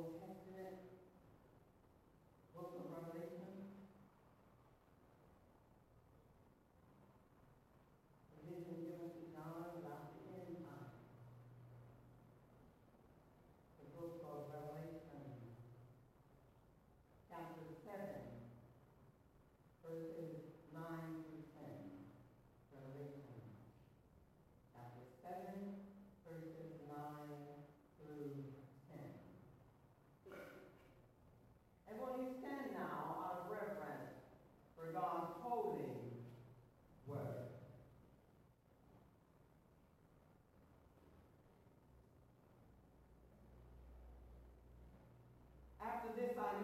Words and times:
soul 0.00 0.29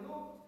looked, 0.05 0.46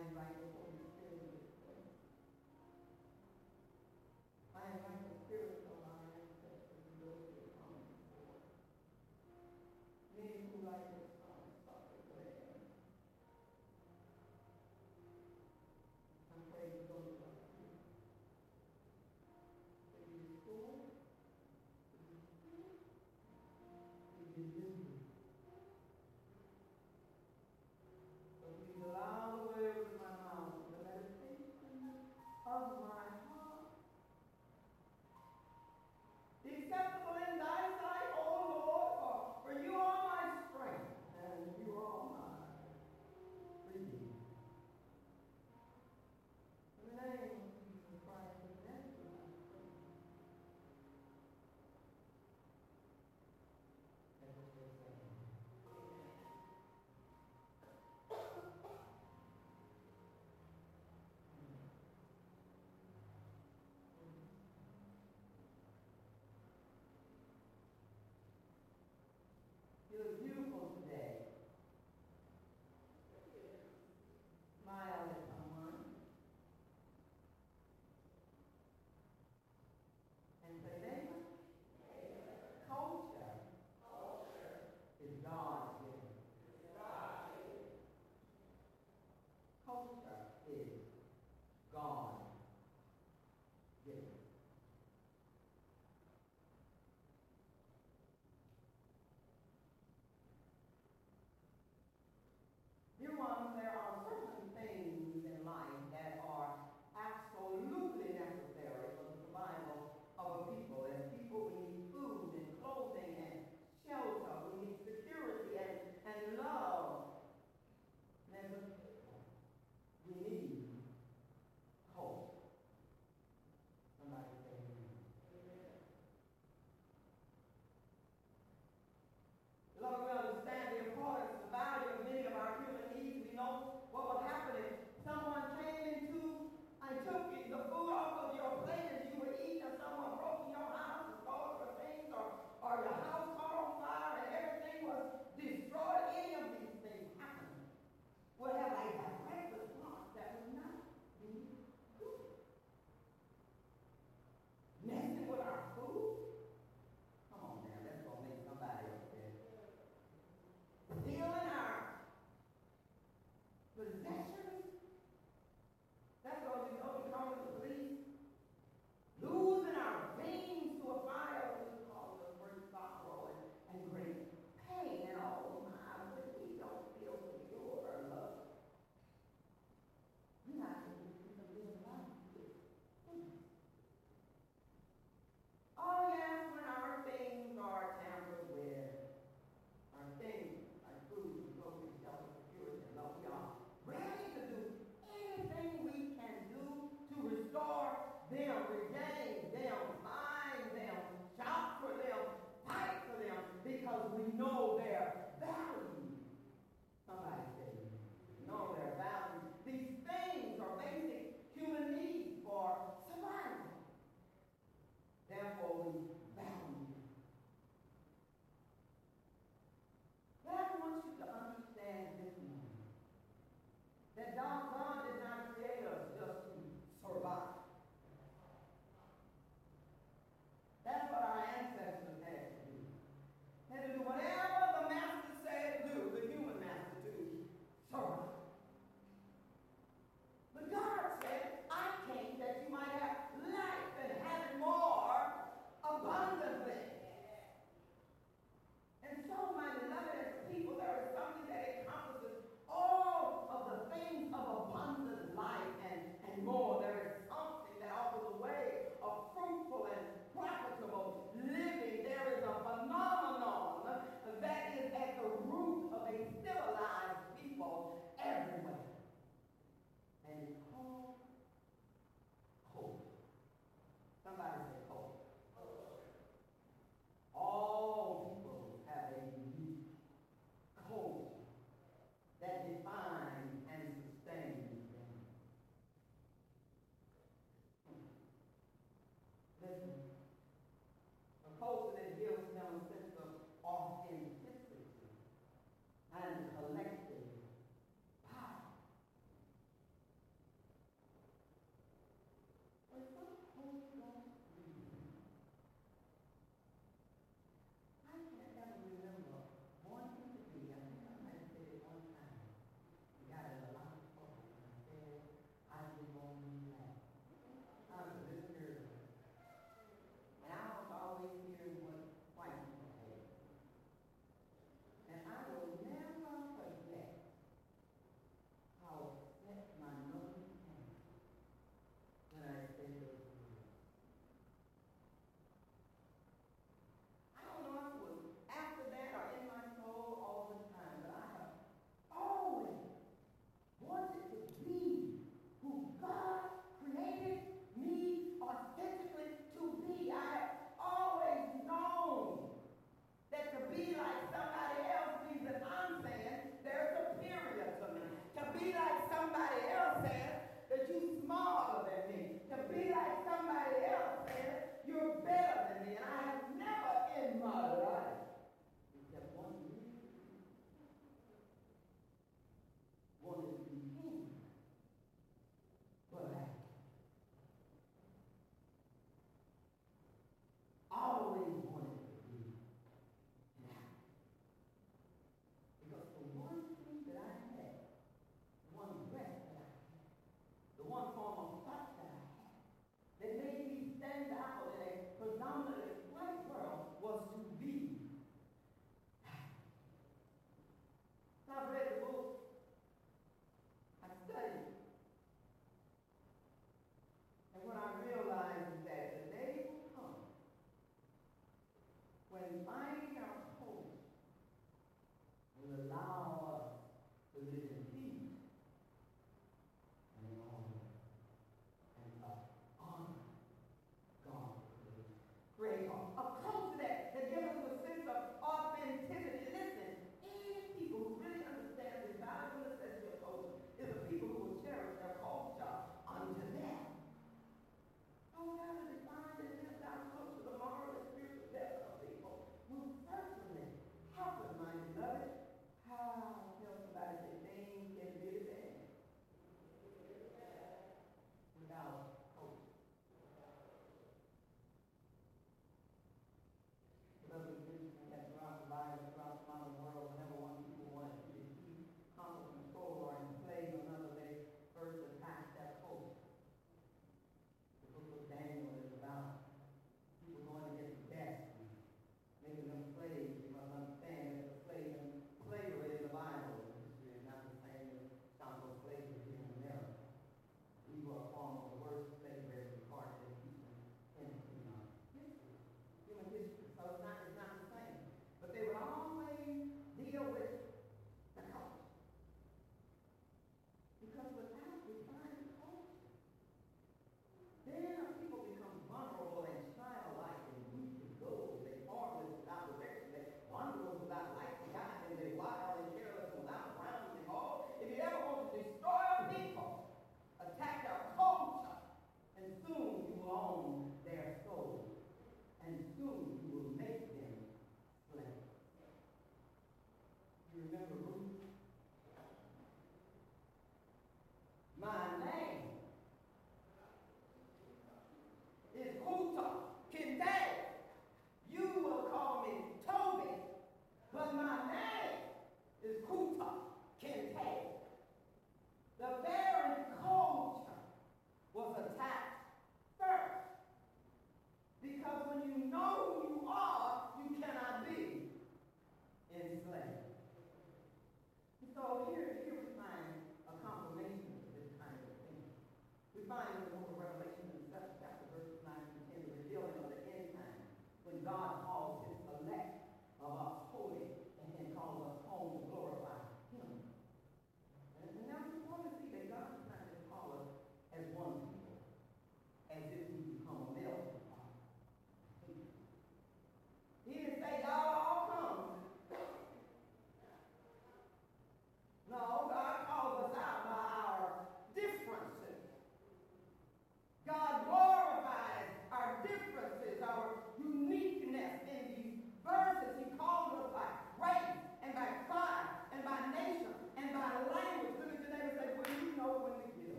I 0.00 0.06
invite 0.08 0.40
the 0.54 0.59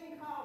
thing 0.00 0.16
called 0.18 0.39